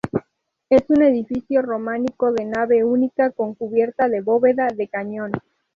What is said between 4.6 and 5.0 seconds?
de